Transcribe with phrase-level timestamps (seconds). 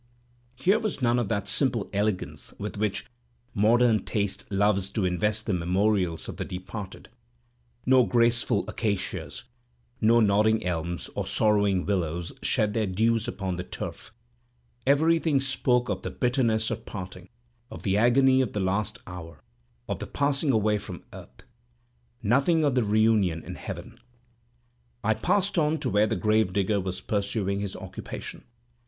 [0.55, 3.05] Here was none of that simple elegance with which
[3.53, 7.09] modern taste loves to invest the memorials of the departed;
[7.85, 9.43] no graceful acacias,
[10.01, 16.01] or nodding elms, or sorrowing willows shed their dews upon the turf—every thing spoke of
[16.01, 17.29] the bitterness of parting,
[17.69, 19.43] of the agony of the last hour,
[19.87, 23.99] of the passing away from earth—nothing of the reunion in heaven!
[25.03, 28.45] I passed on to where the grave digger was pursuing his occupation.